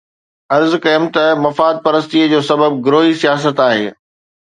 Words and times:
عرض 0.55 0.71
ڪيم 0.85 1.03
ته 1.15 1.23
مفاد 1.45 1.75
پرستيءَ 1.85 2.25
جو 2.33 2.41
سبب 2.49 2.71
گروهي 2.85 3.13
سياست 3.25 3.55
آهي. 3.71 3.87